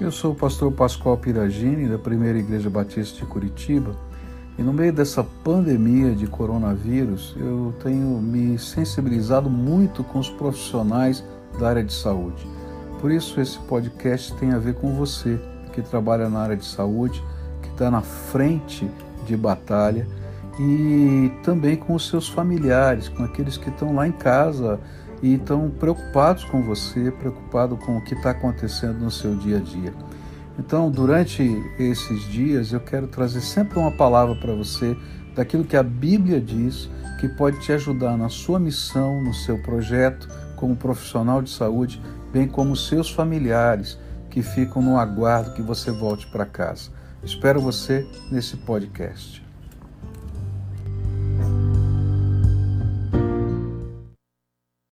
[0.00, 3.96] Eu sou o pastor Pascoal Piragini, da Primeira Igreja Batista de Curitiba,
[4.56, 11.24] e no meio dessa pandemia de coronavírus, eu tenho me sensibilizado muito com os profissionais
[11.58, 12.46] da área de saúde.
[13.00, 15.36] Por isso, esse podcast tem a ver com você
[15.72, 17.20] que trabalha na área de saúde,
[17.60, 18.88] que está na frente
[19.26, 20.06] de batalha
[20.60, 24.78] e também com os seus familiares, com aqueles que estão lá em casa
[25.22, 29.60] e estão preocupados com você, preocupados com o que está acontecendo no seu dia a
[29.60, 29.92] dia.
[30.58, 31.42] Então, durante
[31.78, 34.96] esses dias, eu quero trazer sempre uma palavra para você
[35.34, 40.28] daquilo que a Bíblia diz que pode te ajudar na sua missão, no seu projeto
[40.56, 43.98] como profissional de saúde, bem como seus familiares
[44.30, 46.90] que ficam no aguardo que você volte para casa.
[47.22, 49.47] Espero você nesse podcast.